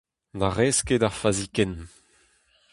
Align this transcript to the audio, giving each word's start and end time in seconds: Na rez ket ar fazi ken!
Na 0.37 0.47
rez 0.51 0.77
ket 0.87 1.03
ar 1.07 1.15
fazi 1.21 1.47
ken! 1.55 1.73